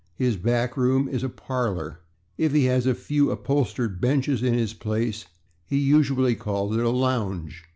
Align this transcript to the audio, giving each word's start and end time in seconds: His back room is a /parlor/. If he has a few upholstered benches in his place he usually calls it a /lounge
His 0.15 0.35
back 0.35 0.77
room 0.77 1.07
is 1.07 1.23
a 1.23 1.29
/parlor/. 1.29 1.97
If 2.35 2.53
he 2.53 2.65
has 2.65 2.87
a 2.87 2.95
few 2.95 3.29
upholstered 3.29 4.01
benches 4.01 4.41
in 4.41 4.55
his 4.55 4.73
place 4.73 5.27
he 5.67 5.77
usually 5.77 6.33
calls 6.35 6.75
it 6.75 6.79
a 6.79 6.87
/lounge 6.89 7.57